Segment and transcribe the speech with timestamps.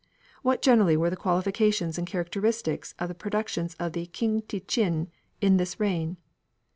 [0.41, 5.57] What generally were the qualifications and characteristics of the productions of King te chin in
[5.57, 6.17] this reign?